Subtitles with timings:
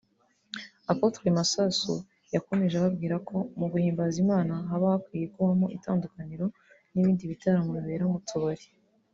[0.91, 1.93] Apotre Masasu
[2.35, 6.45] yakomeje ababwira ko mu guhimbaza Imana haba hakwiye kubamo itandukaniro
[6.91, 8.65] n'ibindi bitaramo bibera mu tubari